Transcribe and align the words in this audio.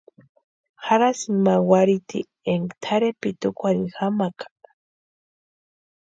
¿Jarhasïnki 0.85 1.39
ma 1.45 1.55
warhiti 1.69 2.19
énka 2.51 2.75
tʼarhepiti 2.83 3.45
úkwarhini 3.49 3.91
jamaaka? 3.95 4.45